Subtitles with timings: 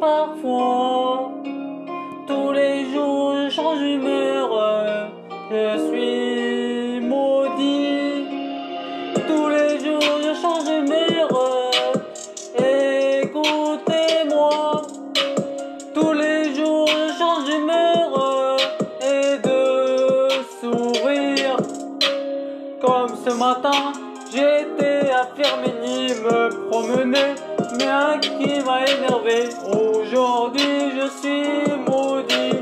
[0.00, 1.32] parfois.
[2.26, 4.48] Tous les jours je change d'humeur,
[5.50, 5.99] je suis
[17.50, 18.56] d'humeur
[19.02, 20.28] et de
[20.60, 21.56] sourire.
[22.80, 23.92] Comme ce matin,
[24.32, 27.34] j'étais à Firminy me promener,
[27.78, 29.48] mais un qui m'a énervé.
[29.66, 32.58] Aujourd'hui, je suis maudit.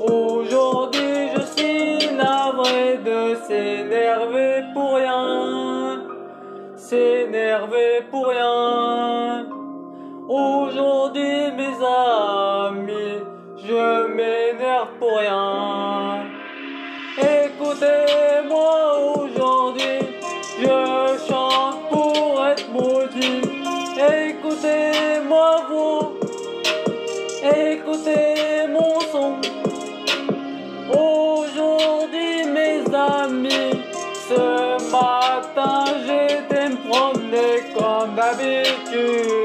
[0.00, 6.02] Aujourd'hui, je suis navré de s'énerver pour rien.
[6.76, 9.46] S'énerver pour rien.
[10.28, 11.01] Aujourd'hui,
[17.72, 20.00] Écoutez-moi aujourd'hui,
[20.60, 23.40] je chante pour être maudit.
[23.96, 26.18] Écoutez-moi vous,
[27.42, 29.36] écoutez mon son.
[30.92, 33.80] Aujourd'hui mes amis,
[34.28, 39.41] ce matin j'étais me promener comme d'habitude.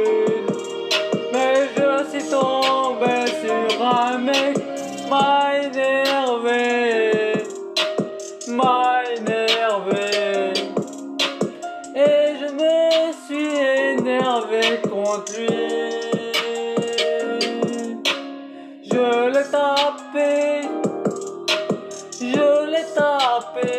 [18.84, 20.68] Je l'ai tapé,
[22.20, 23.72] je l'ai tapé,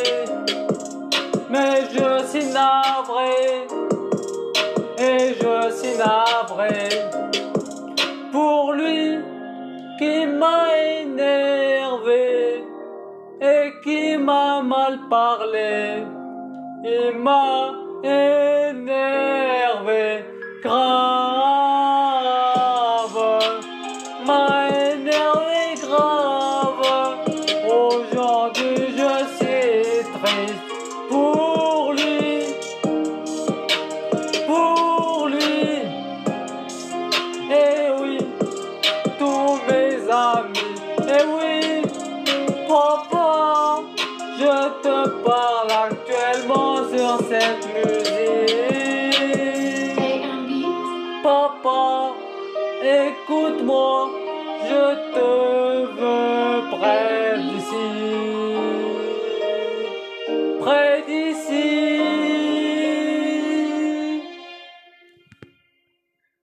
[1.50, 3.36] mais je suis navré,
[4.98, 6.88] et je suis navré.
[8.32, 9.18] Pour lui
[9.98, 10.62] qui m'a
[11.02, 12.64] énervé
[13.42, 16.04] et qui m'a mal parlé.
[16.84, 18.78] Il m'a énervé
[44.48, 49.20] je te parle actuellement sur cette musique.
[51.22, 52.14] Papa,
[52.82, 54.10] écoute-moi,
[54.68, 55.30] je te
[55.98, 57.88] veux près d'ici.
[60.60, 61.97] Près d'ici.